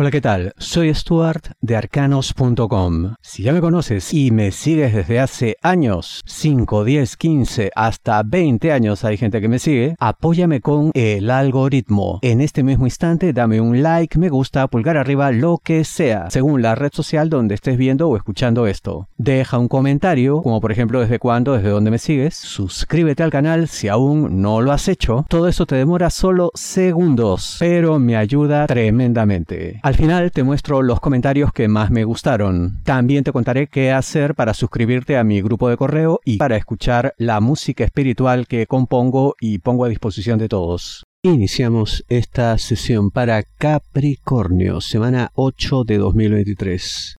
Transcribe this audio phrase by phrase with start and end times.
[0.00, 0.52] Hola, ¿qué tal?
[0.58, 3.14] Soy Stuart de arcanos.com.
[3.20, 8.70] Si ya me conoces y me sigues desde hace años, 5, 10, 15, hasta 20
[8.70, 12.20] años hay gente que me sigue, apóyame con el algoritmo.
[12.22, 16.62] En este mismo instante dame un like, me gusta, pulgar arriba, lo que sea, según
[16.62, 19.08] la red social donde estés viendo o escuchando esto.
[19.16, 22.36] Deja un comentario, como por ejemplo desde cuándo, desde dónde me sigues.
[22.36, 25.26] Suscríbete al canal si aún no lo has hecho.
[25.28, 29.80] Todo eso te demora solo segundos, pero me ayuda tremendamente.
[29.88, 32.82] Al final te muestro los comentarios que más me gustaron.
[32.84, 37.14] También te contaré qué hacer para suscribirte a mi grupo de correo y para escuchar
[37.16, 41.06] la música espiritual que compongo y pongo a disposición de todos.
[41.22, 47.16] Iniciamos esta sesión para Capricornio, semana 8 de 2023.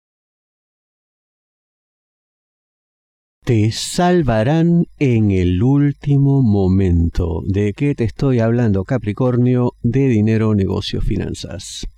[3.44, 7.42] Te salvarán en el último momento.
[7.48, 9.72] ¿De qué te estoy hablando, Capricornio?
[9.82, 11.88] De dinero, negocios, finanzas.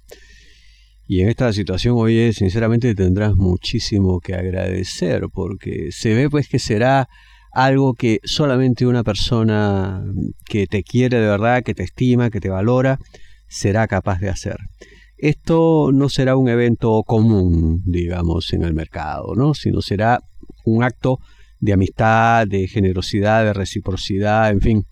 [1.12, 6.58] Y en esta situación, oye, sinceramente tendrás muchísimo que agradecer porque se ve pues que
[6.58, 7.06] será
[7.52, 10.02] algo que solamente una persona
[10.46, 12.98] que te quiere de verdad, que te estima, que te valora,
[13.46, 14.56] será capaz de hacer.
[15.18, 19.52] Esto no será un evento común, digamos, en el mercado, ¿no?
[19.52, 20.18] Sino será
[20.64, 21.18] un acto
[21.60, 24.86] de amistad, de generosidad, de reciprocidad, en fin,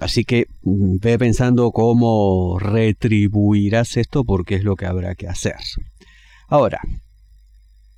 [0.00, 5.56] Así que mm, ve pensando cómo retribuirás esto porque es lo que habrá que hacer.
[6.48, 6.80] Ahora,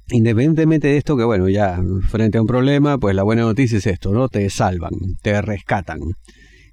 [0.09, 3.87] independientemente de esto, que bueno, ya frente a un problema, pues la buena noticia es
[3.87, 4.29] esto, ¿no?
[4.29, 6.01] Te salvan, te rescatan.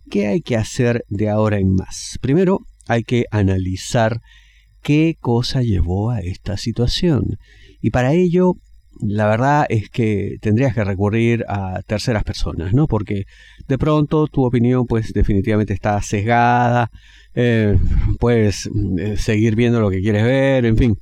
[0.09, 2.17] ¿Qué hay que hacer de ahora en más?
[2.21, 4.21] Primero, hay que analizar
[4.81, 7.37] qué cosa llevó a esta situación.
[7.81, 8.55] Y para ello
[8.99, 12.87] la verdad es que tendrías que recurrir a terceras personas, ¿no?
[12.87, 13.25] Porque
[13.67, 16.91] de pronto tu opinión pues definitivamente está sesgada,
[17.33, 17.77] eh,
[18.19, 20.97] puedes eh, seguir viendo lo que quieres ver, en fin,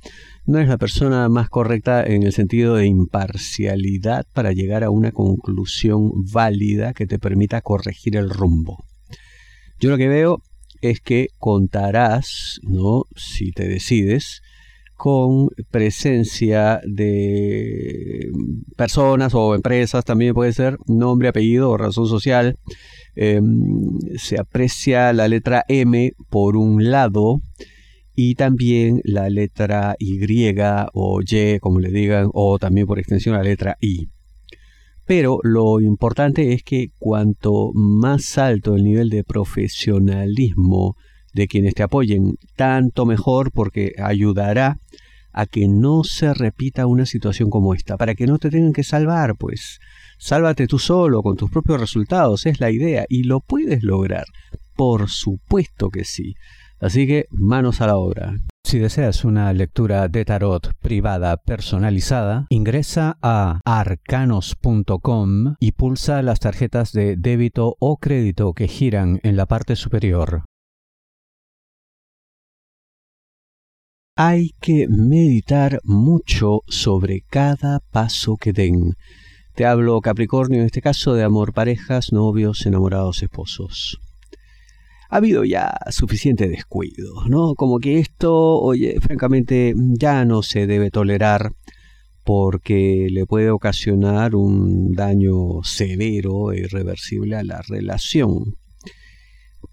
[0.46, 5.12] no es la persona más correcta en el sentido de imparcialidad para llegar a una
[5.12, 8.84] conclusión válida que te permita corregir el rumbo.
[9.80, 10.42] Yo lo que veo
[10.80, 13.04] es que contarás, ¿no?
[13.16, 14.42] Si te decides,
[14.98, 18.32] con presencia de
[18.76, 22.58] personas o empresas, también puede ser nombre, apellido o razón social.
[23.14, 27.40] Em, se aprecia la letra M por un lado
[28.16, 30.18] y también la letra Y
[30.92, 34.08] o Y, como le digan, o también por extensión la letra I.
[35.06, 40.96] Pero lo importante es que cuanto más alto el nivel de profesionalismo
[41.32, 44.78] de quienes te apoyen, tanto mejor porque ayudará
[45.32, 48.82] a que no se repita una situación como esta, para que no te tengan que
[48.82, 49.78] salvar, pues
[50.18, 54.24] sálvate tú solo con tus propios resultados, es la idea, y lo puedes lograr,
[54.74, 56.34] por supuesto que sí.
[56.80, 58.36] Así que manos a la obra.
[58.64, 66.92] Si deseas una lectura de tarot privada personalizada, ingresa a arcanos.com y pulsa las tarjetas
[66.92, 70.44] de débito o crédito que giran en la parte superior.
[74.20, 78.96] Hay que meditar mucho sobre cada paso que den.
[79.54, 84.00] Te hablo, Capricornio, en este caso de amor, parejas, novios, enamorados, esposos.
[85.08, 87.54] Ha habido ya suficiente descuido, ¿no?
[87.54, 91.52] Como que esto, oye, francamente, ya no se debe tolerar
[92.24, 98.56] porque le puede ocasionar un daño severo e irreversible a la relación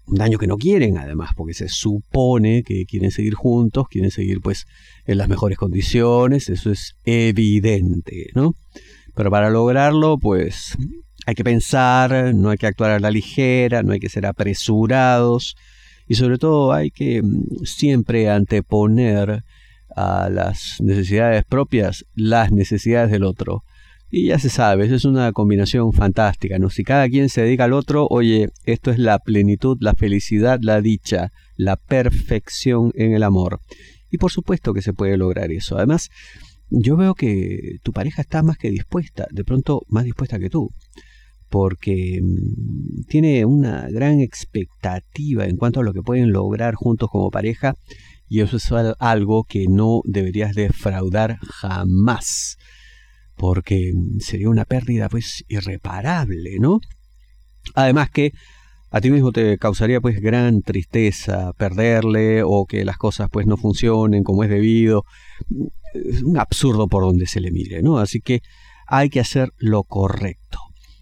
[0.06, 4.40] un daño que no quieren además, porque se supone que quieren seguir juntos, quieren seguir
[4.40, 4.66] pues
[5.04, 8.54] en las mejores condiciones, eso es evidente, ¿no?
[9.14, 10.76] Pero para lograrlo pues
[11.26, 15.56] hay que pensar, no hay que actuar a la ligera, no hay que ser apresurados
[16.06, 19.42] y sobre todo hay que mm, siempre anteponer
[19.96, 23.64] a las necesidades propias las necesidades del otro.
[24.08, 26.70] Y ya se sabe, eso es una combinación fantástica, ¿no?
[26.70, 30.80] Si cada quien se dedica al otro, oye, esto es la plenitud, la felicidad, la
[30.80, 33.60] dicha, la perfección en el amor.
[34.08, 35.76] Y por supuesto que se puede lograr eso.
[35.76, 36.10] Además,
[36.70, 40.70] yo veo que tu pareja está más que dispuesta, de pronto más dispuesta que tú,
[41.48, 47.32] porque mm, tiene una gran expectativa en cuanto a lo que pueden lograr juntos como
[47.32, 47.74] pareja,
[48.28, 48.70] y eso es
[49.00, 52.56] algo que no deberías defraudar jamás
[53.36, 56.80] porque sería una pérdida pues irreparable, ¿no?
[57.74, 58.32] Además que
[58.90, 63.56] a ti mismo te causaría pues gran tristeza perderle o que las cosas pues no
[63.56, 65.04] funcionen como es debido.
[65.92, 67.98] Es un absurdo por donde se le mire, ¿no?
[67.98, 68.40] Así que
[68.86, 70.58] hay que hacer lo correcto.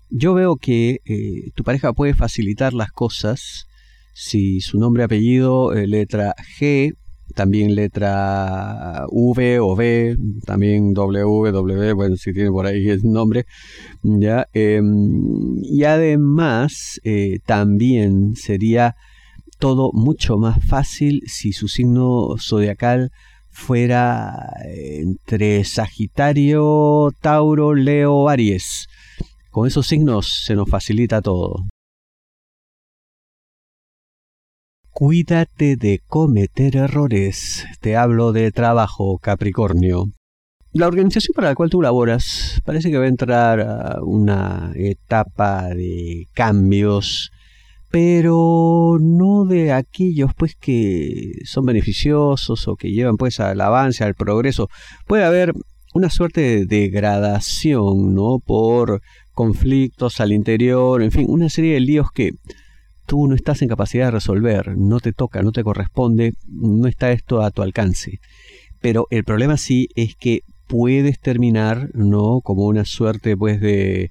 [0.08, 3.66] Yo veo que eh, tu pareja puede facilitar las cosas
[4.14, 6.94] si su nombre, apellido, eh, letra G
[7.34, 10.16] también letra V o B,
[10.46, 13.46] también W, W, bueno, si tiene por ahí el nombre,
[14.02, 14.46] ¿ya?
[14.52, 18.94] Em, y además, eh, también sería
[19.58, 23.10] todo mucho más fácil si su signo zodiacal
[23.50, 28.88] fuera entre Sagitario, Tauro, Leo, Aries.
[29.50, 31.64] Con esos signos se nos facilita todo.
[34.94, 37.67] Cuídate de cometer errores.
[37.81, 40.05] Te hablo de trabajo, Capricornio.
[40.73, 45.67] La organización para la cual tú laboras parece que va a entrar a una etapa
[45.70, 47.32] de cambios,
[47.91, 54.14] pero no de aquellos pues que son beneficiosos o que llevan pues al avance, al
[54.14, 54.69] progreso.
[55.08, 55.55] Puede haber
[55.93, 58.38] una suerte de degradación, ¿no?
[58.38, 59.02] Por
[59.32, 62.31] conflictos al interior, en fin, una serie de líos que
[63.06, 67.12] tú no estás en capacidad de resolver, no te toca, no te corresponde, no está
[67.12, 68.20] esto a tu alcance.
[68.80, 72.40] Pero el problema sí es que puedes terminar, ¿no?
[72.42, 74.10] Como una suerte, pues, de,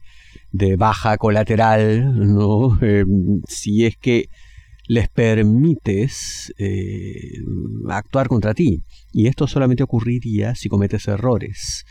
[0.51, 2.79] de baja colateral, ¿no?
[2.81, 3.05] Eh,
[3.47, 4.29] si es que
[4.87, 7.39] les permites eh,
[7.89, 8.83] actuar contra ti.
[9.11, 11.85] Y esto solamente ocurriría si cometes errores.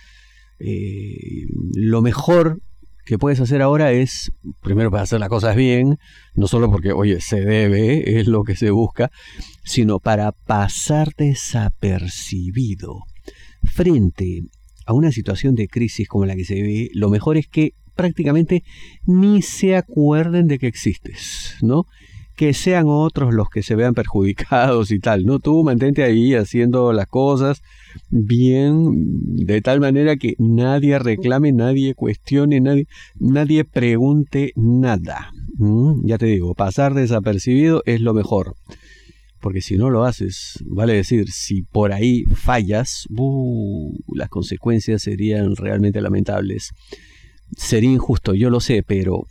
[0.58, 2.60] Eh, lo mejor
[3.04, 4.32] que puedes hacer ahora es,
[4.62, 5.98] primero para hacer las cosas bien,
[6.34, 9.10] no solo porque, oye, se debe, es lo que se busca,
[9.64, 13.00] sino para pasar desapercibido.
[13.64, 14.42] Frente
[14.86, 18.64] a una situación de crisis como la que se ve, lo mejor es que prácticamente
[19.04, 21.86] ni se acuerden de que existes, ¿no?
[22.36, 25.24] Que sean otros los que se vean perjudicados y tal.
[25.24, 27.62] No, tú mantente ahí haciendo las cosas
[28.08, 28.92] bien,
[29.36, 32.86] de tal manera que nadie reclame, nadie cuestione, nadie,
[33.18, 35.32] nadie pregunte nada.
[36.04, 38.56] Ya te digo, pasar desapercibido es lo mejor.
[39.40, 43.06] Porque si no lo haces, vale decir, si por ahí fallas,
[44.14, 46.70] las consecuencias serían realmente lamentables.
[47.56, 49.26] Sería injusto, yo lo sé, pero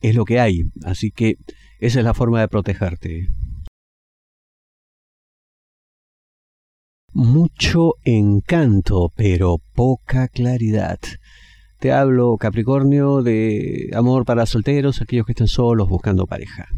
[0.00, 0.62] es lo que hay.
[0.82, 1.36] Así que
[1.80, 3.28] esa es la forma de protegerte.
[7.12, 10.98] Mucho encanto, pero poca claridad.
[11.80, 16.68] Te hablo, Capricornio, de amor para solteros, aquellos que están solos buscando pareja.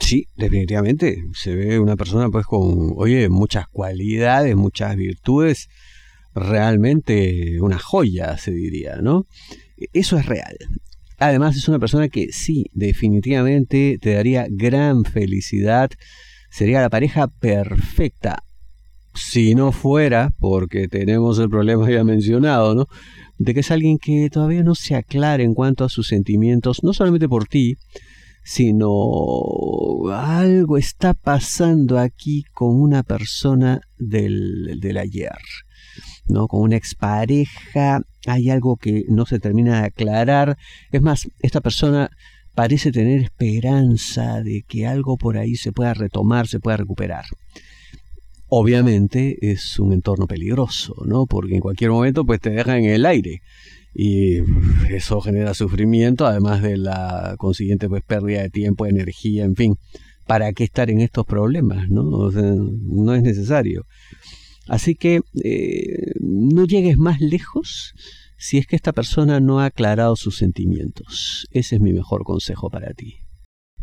[0.00, 1.22] Sí, definitivamente.
[1.34, 5.68] Se ve una persona pues con, oye, muchas cualidades, muchas virtudes.
[6.34, 9.26] Realmente una joya, se diría, ¿no?
[9.92, 10.56] Eso es real.
[11.22, 15.90] Además es una persona que sí, definitivamente te daría gran felicidad.
[16.50, 18.44] Sería la pareja perfecta.
[19.14, 22.86] Si no fuera, porque tenemos el problema ya mencionado, ¿no?
[23.38, 26.92] De que es alguien que todavía no se aclara en cuanto a sus sentimientos, no
[26.92, 27.76] solamente por ti,
[28.42, 35.38] sino algo está pasando aquí con una persona del, del ayer.
[36.26, 36.48] ¿no?
[36.48, 40.56] Con una expareja hay algo que no se termina de aclarar.
[40.90, 42.10] Es más, esta persona
[42.54, 47.24] parece tener esperanza de que algo por ahí se pueda retomar, se pueda recuperar.
[48.48, 51.26] Obviamente es un entorno peligroso, ¿no?
[51.26, 53.40] Porque en cualquier momento pues te deja en el aire
[53.94, 54.38] y
[54.90, 59.76] eso genera sufrimiento, además de la consiguiente pues pérdida de tiempo, energía, en fin.
[60.26, 61.88] ¿Para qué estar en estos problemas?
[61.88, 63.86] No, no es necesario.
[64.72, 67.92] Así que eh, no llegues más lejos
[68.38, 71.46] si es que esta persona no ha aclarado sus sentimientos.
[71.50, 73.18] Ese es mi mejor consejo para ti.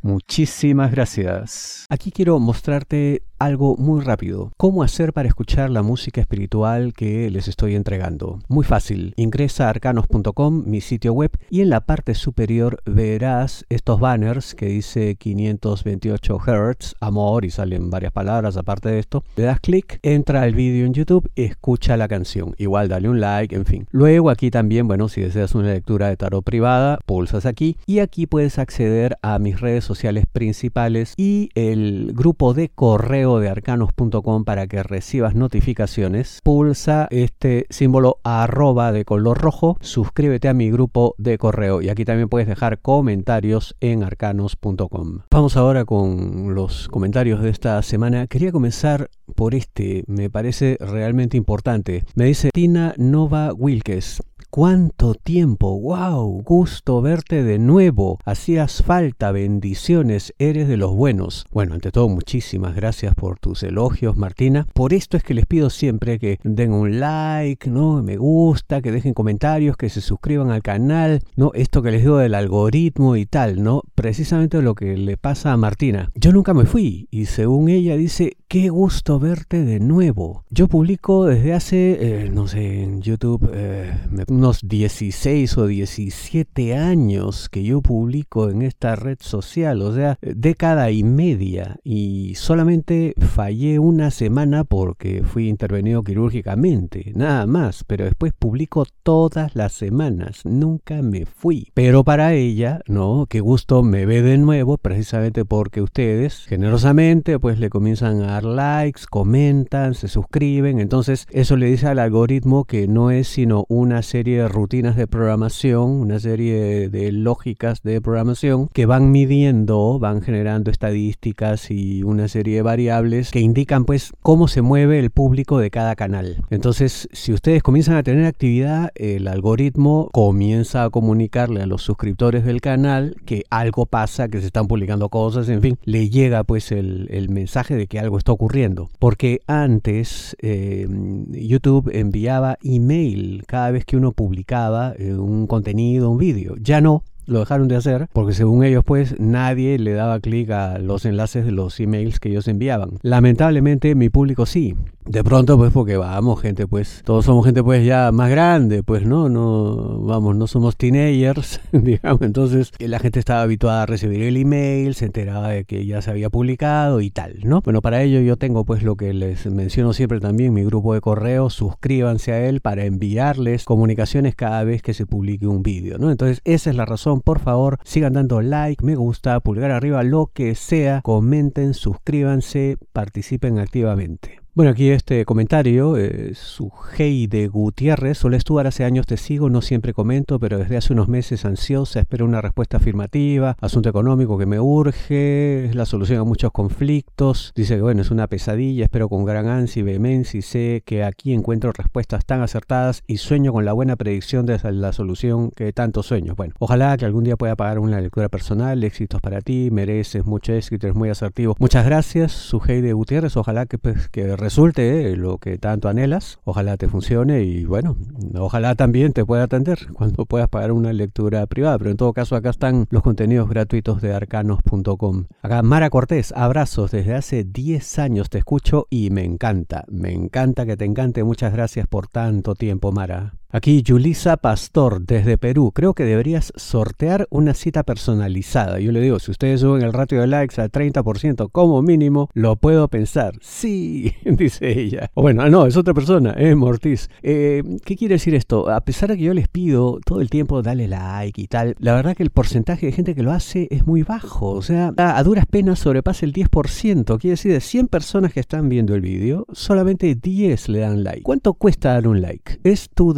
[0.01, 1.85] Muchísimas gracias.
[1.89, 4.51] Aquí quiero mostrarte algo muy rápido.
[4.57, 8.39] ¿Cómo hacer para escuchar la música espiritual que les estoy entregando?
[8.49, 9.13] Muy fácil.
[9.15, 14.67] Ingresa a arcanos.com, mi sitio web, y en la parte superior verás estos banners que
[14.67, 19.23] dice 528 Hz, amor, y salen varias palabras aparte de esto.
[19.35, 22.53] Le das clic, entra al vídeo en YouTube, escucha la canción.
[22.57, 23.87] Igual dale un like, en fin.
[23.91, 28.27] Luego aquí también, bueno, si deseas una lectura de tarot privada, pulsas aquí y aquí
[28.27, 34.65] puedes acceder a mis redes sociales principales y el grupo de correo de arcanos.com para
[34.65, 41.37] que recibas notificaciones, pulsa este símbolo arroba de color rojo, suscríbete a mi grupo de
[41.37, 45.19] correo y aquí también puedes dejar comentarios en arcanos.com.
[45.29, 48.25] Vamos ahora con los comentarios de esta semana.
[48.25, 52.05] Quería comenzar por este, me parece realmente importante.
[52.15, 54.21] Me dice Tina Nova Wilkes.
[54.51, 55.79] ¿Cuánto tiempo?
[55.79, 56.41] ¡Wow!
[56.41, 58.17] Gusto verte de nuevo.
[58.25, 61.45] Hacías falta, bendiciones, eres de los buenos.
[61.51, 64.65] Bueno, ante todo, muchísimas gracias por tus elogios, Martina.
[64.73, 68.01] Por esto es que les pido siempre que den un like, ¿no?
[68.01, 71.51] Me gusta, que dejen comentarios, que se suscriban al canal, ¿no?
[71.53, 73.83] Esto que les digo del algoritmo y tal, ¿no?
[73.93, 76.09] Precisamente lo que le pasa a Martina.
[76.15, 80.43] Yo nunca me fui y según ella dice qué gusto verte de nuevo.
[80.49, 83.93] Yo publico desde hace, eh, no sé, en YouTube, eh,
[84.27, 90.89] unos 16 o 17 años que yo publico en esta red social, o sea, década
[90.89, 91.77] y media.
[91.83, 97.83] Y solamente fallé una semana porque fui intervenido quirúrgicamente, nada más.
[97.83, 101.69] Pero después publico todas las semanas, nunca me fui.
[101.75, 107.59] Pero para ella, no, qué gusto me ve de nuevo, precisamente porque ustedes generosamente pues
[107.59, 112.87] le comienzan a dar likes, comentan, se suscriben, entonces eso le dice al algoritmo que
[112.87, 118.67] no es sino una serie de rutinas de programación, una serie de lógicas de programación
[118.67, 124.47] que van midiendo, van generando estadísticas y una serie de variables que indican pues cómo
[124.47, 126.43] se mueve el público de cada canal.
[126.49, 132.45] Entonces, si ustedes comienzan a tener actividad, el algoritmo comienza a comunicarle a los suscriptores
[132.45, 136.71] del canal que algo pasa, que se están publicando cosas, en fin, le llega pues
[136.71, 138.89] el, el mensaje de que algo está ocurriendo.
[138.99, 140.87] Porque antes eh,
[141.31, 146.55] YouTube enviaba email cada vez que uno publicaba eh, un contenido, un vídeo.
[146.61, 150.77] Ya no, lo dejaron de hacer porque según ellos pues nadie le daba clic a
[150.79, 152.99] los enlaces de los emails que ellos enviaban.
[153.01, 154.75] Lamentablemente mi público sí.
[155.05, 159.05] De pronto pues porque vamos gente pues todos somos gente pues ya más grande pues
[159.05, 162.21] no no vamos no somos teenagers digamos.
[162.21, 166.11] Entonces la gente estaba habituada a recibir el email se enteraba de que ya se
[166.11, 169.93] había publicado y tal no bueno para ello yo tengo pues lo que les menciono
[169.93, 171.49] siempre también mi grupo de correo.
[171.49, 176.41] Suscríbanse a él para enviarles comunicaciones cada vez que se publique un vídeo no entonces
[176.43, 180.55] esa es la razón por favor, sigan dando like, me gusta, pulgar arriba, lo que
[180.55, 184.38] sea, comenten, suscríbanse, participen activamente.
[184.55, 189.61] Bueno, aquí este comentario, eh, su de Gutiérrez, solo estuvo hace años te sigo, no
[189.61, 194.45] siempre comento, pero desde hace unos meses ansiosa, espero una respuesta afirmativa, asunto económico que
[194.45, 199.07] me urge, es la solución a muchos conflictos, dice que bueno, es una pesadilla, espero
[199.07, 203.53] con gran ansia y vehemencia y sé que aquí encuentro respuestas tan acertadas y sueño
[203.53, 206.33] con la buena predicción de la solución que tanto sueño.
[206.35, 210.51] Bueno, ojalá que algún día pueda pagar una lectura personal, éxitos para ti, mereces mucho
[210.51, 211.55] éxito, eres muy asertivo.
[211.59, 216.39] Muchas gracias, su de Gutiérrez, ojalá que, pues, que resulte lo que tanto anhelas.
[216.43, 217.95] Ojalá te funcione y bueno,
[218.35, 221.77] ojalá también te pueda atender cuando puedas pagar una lectura privada.
[221.77, 225.25] Pero en todo caso acá están los contenidos gratuitos de arcanos.com.
[225.41, 226.91] Acá Mara Cortés, abrazos.
[226.91, 229.85] Desde hace 10 años te escucho y me encanta.
[229.89, 231.23] Me encanta que te encante.
[231.23, 233.38] Muchas gracias por tanto tiempo, Mara.
[233.51, 235.71] Aquí Yulisa Pastor desde Perú.
[235.73, 238.79] Creo que deberías sortear una cita personalizada.
[238.79, 242.57] Yo le digo, si ustedes suben el ratio de likes al 30% como mínimo, lo
[242.57, 243.33] puedo pensar.
[243.41, 245.09] Sí, dice ella.
[245.15, 247.09] O bueno, no, es otra persona, es Mortiz.
[247.23, 248.69] Eh, ¿Qué quiere decir esto?
[248.69, 251.95] A pesar de que yo les pido todo el tiempo dale like y tal, la
[251.95, 254.51] verdad que el porcentaje de gente que lo hace es muy bajo.
[254.51, 257.19] O sea, a duras penas sobrepasa el 10%.
[257.19, 261.23] Quiere decir, de 100 personas que están viendo el vídeo, solamente 10 le dan like.
[261.23, 262.59] ¿Cuánto cuesta dar un like?
[262.63, 263.15] Es tu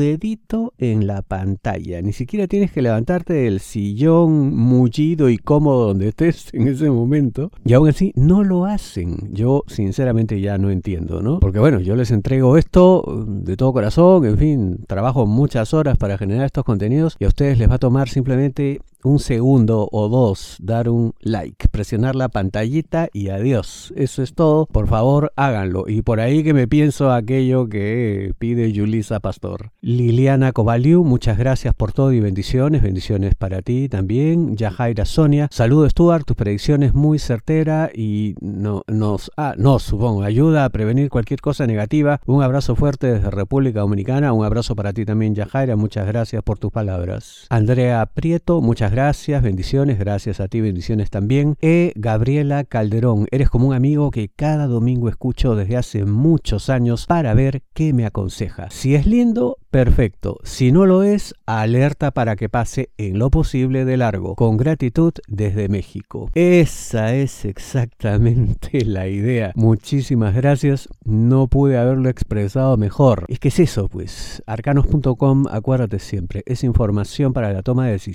[0.77, 1.99] en la pantalla.
[2.01, 7.51] Ni siquiera tienes que levantarte del sillón mullido y cómodo donde estés en ese momento.
[7.65, 9.29] Y aún así no lo hacen.
[9.31, 11.39] Yo sinceramente ya no entiendo, ¿no?
[11.39, 16.19] Porque bueno, yo les entrego esto de todo corazón, en fin, trabajo muchas horas para
[16.19, 20.57] generar estos contenidos y a ustedes les va a tomar simplemente un segundo o dos,
[20.61, 23.93] dar un like, presionar la pantallita y adiós.
[23.95, 24.65] Eso es todo.
[24.65, 25.85] Por favor, háganlo.
[25.87, 29.71] Y por ahí que me pienso aquello que pide Yulisa Pastor.
[29.81, 32.81] Liliana Covaliu, muchas gracias por todo y bendiciones.
[32.81, 34.55] Bendiciones para ti también.
[34.55, 40.65] Yajaira Sonia, saludo Stuart, tus predicciones muy certera y no, nos, ah, nos, supongo, ayuda
[40.65, 42.19] a prevenir cualquier cosa negativa.
[42.25, 44.33] Un abrazo fuerte desde República Dominicana.
[44.33, 45.75] Un abrazo para ti también, Yajaira.
[45.75, 47.45] Muchas gracias por tus palabras.
[47.49, 51.55] Andrea Prieto, muchas gracias, bendiciones, gracias a ti, bendiciones también.
[51.61, 51.93] E.
[51.95, 57.33] Gabriela Calderón, eres como un amigo que cada domingo escucho desde hace muchos años para
[57.33, 58.69] ver qué me aconseja.
[58.69, 60.37] Si es lindo, perfecto.
[60.43, 64.35] Si no lo es, alerta para que pase en lo posible de largo.
[64.35, 66.29] Con gratitud desde México.
[66.35, 69.51] Esa es exactamente la idea.
[69.55, 70.89] Muchísimas gracias.
[71.03, 73.25] No pude haberlo expresado mejor.
[73.29, 74.43] Es que es eso, pues.
[74.45, 78.11] Arcanos.com, acuérdate siempre, es información para la toma de decisiones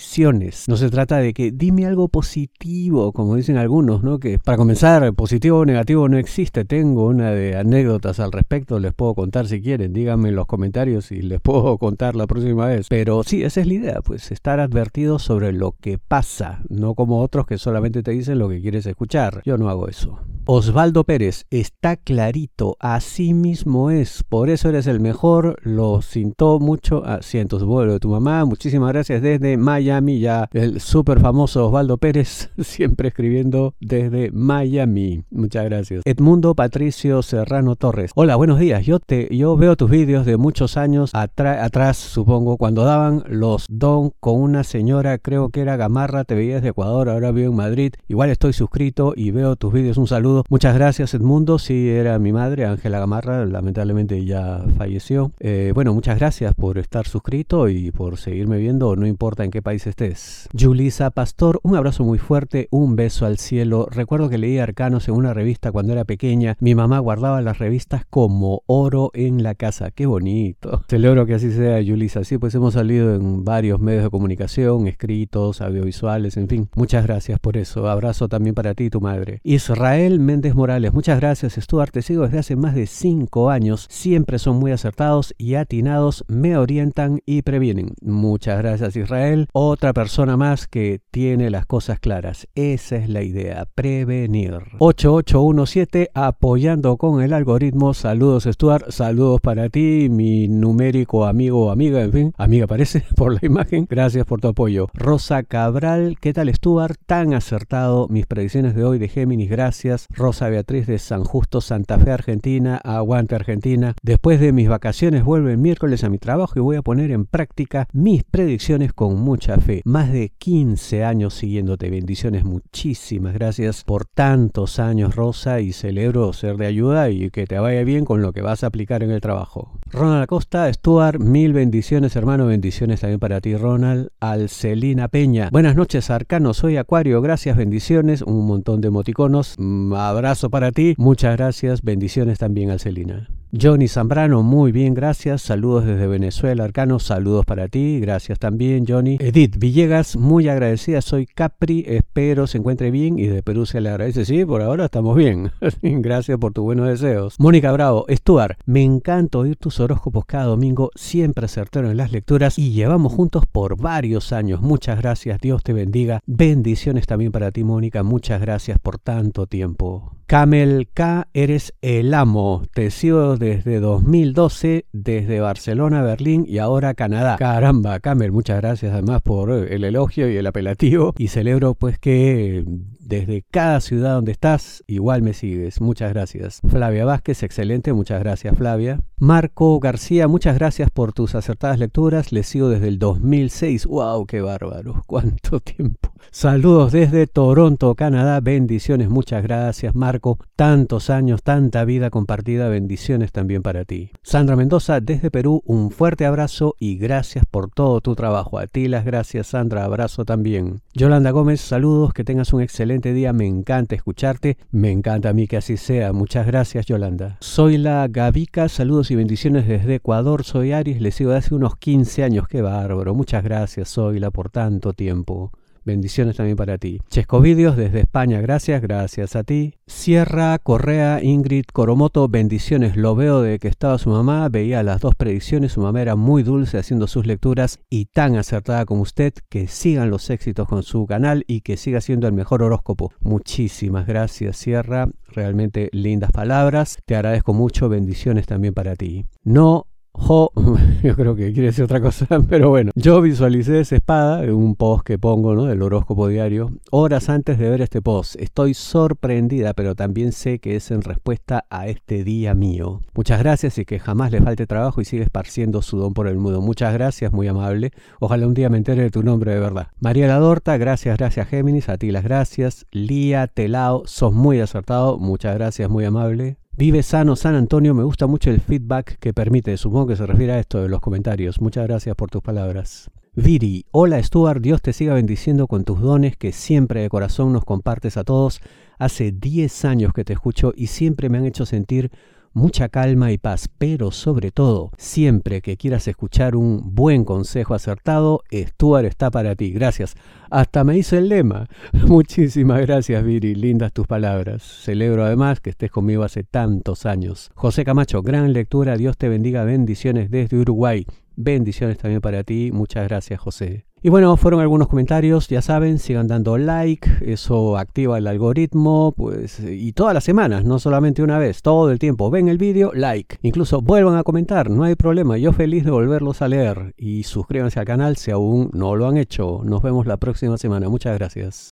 [0.69, 4.19] no se trata de que dime algo positivo, como dicen algunos, ¿no?
[4.19, 6.65] Que para comenzar, positivo o negativo no existe.
[6.65, 9.93] Tengo una de anécdotas al respecto, les puedo contar si quieren.
[9.93, 12.89] Díganme en los comentarios y les puedo contar la próxima vez.
[12.89, 17.23] Pero sí, esa es la idea, pues estar advertido sobre lo que pasa, no como
[17.23, 19.43] otros que solamente te dicen lo que quieres escuchar.
[19.45, 20.19] Yo no hago eso.
[20.49, 27.05] Osvaldo Pérez, está clarito, así mismo es, por eso eres el mejor, lo sintió mucho,
[27.05, 32.51] asientos vuelo de tu mamá, muchísimas gracias desde Miami, ya el súper famoso Osvaldo Pérez,
[32.61, 36.03] siempre escribiendo desde Miami, muchas gracias.
[36.05, 40.77] Edmundo Patricio Serrano Torres, hola, buenos días, yo, te, yo veo tus vídeos de muchos
[40.77, 46.37] años atrás, supongo, cuando daban los don con una señora, creo que era Gamarra, te
[46.37, 50.07] veías de Ecuador, ahora vivo en Madrid, igual estoy suscrito y veo tus vídeos, un
[50.07, 55.33] saludo Muchas gracias Edmundo, sí era mi madre, Ángela Gamarra, lamentablemente ya falleció.
[55.41, 59.63] Eh, bueno, muchas gracias por estar suscrito y por seguirme viendo, no importa en qué
[59.63, 60.49] país estés.
[60.59, 63.89] Julisa Pastor, un abrazo muy fuerte, un beso al cielo.
[63.91, 66.57] Recuerdo que leí Arcanos en una revista cuando era pequeña.
[66.61, 69.91] Mi mamá guardaba las revistas como oro en la casa.
[69.91, 70.83] Qué bonito.
[70.89, 72.25] Celebro que así sea, Julisa.
[72.25, 76.69] Sí, pues hemos salido en varios medios de comunicación, escritos, audiovisuales, en fin.
[76.75, 77.89] Muchas gracias por eso.
[77.89, 79.41] Abrazo también para ti tu madre.
[79.45, 84.41] Israel Méndez Morales, muchas gracias Stuart, te sigo desde hace más de 5 años, siempre
[84.41, 87.95] son muy acertados y atinados, me orientan y previenen.
[88.03, 93.69] Muchas gracias Israel, otra persona más que tiene las cosas claras, esa es la idea,
[93.73, 94.63] prevenir.
[94.81, 102.03] 8817, apoyando con el algoritmo, saludos Stuart, saludos para ti, mi numérico amigo o amiga,
[102.03, 104.89] en fin, amiga parece por la imagen, gracias por tu apoyo.
[104.93, 106.97] Rosa Cabral, ¿qué tal Stuart?
[107.07, 110.09] Tan acertado, mis predicciones de hoy de Géminis, gracias.
[110.17, 113.95] Rosa Beatriz de San Justo, Santa Fe, Argentina, aguante Argentina.
[114.03, 117.27] Después de mis vacaciones vuelvo el miércoles a mi trabajo y voy a poner en
[117.27, 119.83] práctica mis predicciones con mucha fe.
[119.85, 121.91] Más de 15 años siguiéndote.
[121.91, 127.59] Bendiciones, muchísimas gracias por tantos años, Rosa, y celebro ser de ayuda y que te
[127.59, 129.79] vaya bien con lo que vas a aplicar en el trabajo.
[129.91, 134.09] Ronald Acosta, Stuart, mil bendiciones, hermano, bendiciones también para ti, Ronald.
[134.21, 139.55] Alcelina Peña, buenas noches, Arcano, soy Acuario, gracias, bendiciones, un montón de emoticonos.
[139.59, 140.95] Mm, abrazo para ti.
[140.99, 141.83] Muchas gracias.
[141.83, 143.29] Bendiciones también, Alcelina.
[143.53, 145.43] Johnny Zambrano, muy bien, gracias.
[145.43, 146.99] Saludos desde Venezuela, Arcano.
[146.99, 148.01] Saludos para ti.
[148.01, 149.17] Gracias también, Johnny.
[149.21, 151.01] Edith Villegas, muy agradecida.
[151.01, 151.85] Soy Capri.
[151.87, 154.25] Espero se encuentre bien y de Perú se le agradece.
[154.25, 155.53] Sí, por ahora estamos bien.
[155.83, 157.37] gracias por tus buenos deseos.
[157.39, 160.91] Mónica Bravo, Stuart, me encanta oír tus horóscopos cada domingo.
[160.95, 164.61] Siempre acertaron en las lecturas y llevamos juntos por varios años.
[164.61, 165.41] Muchas gracias.
[165.41, 166.21] Dios te bendiga.
[166.27, 168.03] Bendiciones también para ti, Mónica.
[168.03, 170.16] Muchas gracias por tanto tiempo.
[170.27, 172.65] Camel K, eres el amo.
[172.75, 177.37] Te sigo desde 2012, desde Barcelona, Berlín y ahora Canadá.
[177.39, 181.15] Caramba, Camel, muchas gracias además por el elogio y el apelativo.
[181.17, 182.65] Y celebro pues que
[183.07, 185.81] desde cada ciudad donde estás, igual me sigues.
[185.81, 186.61] Muchas gracias.
[186.69, 187.93] Flavia Vázquez, excelente.
[187.93, 189.01] Muchas gracias, Flavia.
[189.19, 192.33] Marco García, muchas gracias por tus acertadas lecturas.
[192.33, 193.87] Le sigo desde el 2006.
[193.87, 194.27] ¡Wow!
[194.27, 195.03] ¡Qué bárbaro!
[195.07, 196.11] ¡Cuánto tiempo!
[196.31, 198.41] Saludos desde Toronto, Canadá.
[198.41, 199.09] Bendiciones.
[199.09, 200.39] Muchas gracias, Marco.
[200.57, 202.69] Tantos años, tanta vida compartida.
[202.69, 204.11] Bendiciones también para ti.
[204.23, 208.59] Sandra Mendoza, desde Perú, un fuerte abrazo y gracias por todo tu trabajo.
[208.59, 209.85] A ti las gracias, Sandra.
[209.85, 210.81] Abrazo también.
[210.95, 212.13] Yolanda Gómez, saludos.
[212.13, 216.13] Que tengas un excelente día, me encanta escucharte, me encanta a mí que así sea.
[216.13, 217.37] Muchas gracias, Yolanda.
[217.41, 221.77] Soy la Gavica, saludos y bendiciones desde Ecuador, soy Aries, le sigo de hace unos
[221.77, 223.15] 15 años, qué bárbaro.
[223.15, 225.53] Muchas gracias, Zoila, por tanto tiempo.
[225.87, 227.01] Bendiciones también para ti.
[227.09, 229.75] Chesco Vídeos desde España, gracias, gracias a ti.
[229.87, 232.97] Sierra Correa, Ingrid Coromoto, bendiciones.
[232.97, 236.43] Lo veo de que estaba su mamá, veía las dos predicciones, su mamá era muy
[236.43, 239.33] dulce haciendo sus lecturas y tan acertada como usted.
[239.49, 243.13] Que sigan los éxitos con su canal y que siga siendo el mejor horóscopo.
[243.21, 245.09] Muchísimas gracias, Sierra.
[245.29, 246.99] Realmente lindas palabras.
[247.07, 247.89] Te agradezco mucho.
[247.89, 249.25] Bendiciones también para ti.
[249.45, 249.87] No
[250.19, 250.51] Jo,
[251.03, 255.05] yo creo que quiere decir otra cosa, pero bueno, yo visualicé esa espada un post
[255.05, 255.65] que pongo, ¿no?
[255.65, 258.37] Del horóscopo diario, horas antes de ver este post.
[258.37, 263.01] Estoy sorprendida, pero también sé que es en respuesta a este día mío.
[263.15, 266.39] Muchas gracias y que jamás le falte trabajo y sigue esparciendo su don por el
[266.39, 266.61] mundo.
[266.61, 267.93] Muchas gracias, muy amable.
[268.19, 269.89] Ojalá un día me entere de tu nombre de verdad.
[270.01, 272.87] María Ladorta, gracias, gracias Géminis, a ti las gracias.
[272.91, 276.57] Lía Telao, sos muy acertado, muchas gracias, muy amable.
[276.79, 280.53] Vive sano San Antonio, me gusta mucho el feedback que permite, supongo que se refiere
[280.53, 281.59] a esto de los comentarios.
[281.59, 283.11] Muchas gracias por tus palabras.
[283.35, 287.65] Viri, hola Stuart, Dios te siga bendiciendo con tus dones que siempre de corazón nos
[287.65, 288.61] compartes a todos.
[288.99, 292.11] Hace 10 años que te escucho y siempre me han hecho sentir
[292.57, 298.43] mucha calma y paz, pero sobre todo, siempre que quieras escuchar un buen consejo acertado,
[298.51, 299.73] Stuart está para ti.
[299.73, 300.15] Gracias.
[300.51, 301.69] Hasta me hizo el lema.
[302.07, 303.55] Muchísimas gracias, Viri.
[303.55, 304.63] Lindas tus palabras.
[304.63, 307.51] Celebro además que estés conmigo hace tantos años.
[307.55, 308.97] José Camacho, gran lectura.
[308.97, 309.65] Dios te bendiga.
[309.65, 311.05] Bendiciones desde Uruguay.
[311.37, 312.71] Bendiciones también para ti.
[312.73, 313.85] Muchas gracias, José.
[314.07, 319.59] Y bueno, fueron algunos comentarios, ya saben, sigan dando like, eso activa el algoritmo, pues,
[319.59, 322.31] y todas las semanas, no solamente una vez, todo el tiempo.
[322.31, 323.39] Ven el vídeo, like.
[323.43, 326.95] Incluso vuelvan a comentar, no hay problema, yo feliz de volverlos a leer.
[326.97, 329.63] Y suscríbanse al canal si aún no lo han hecho.
[329.65, 331.75] Nos vemos la próxima semana, muchas gracias.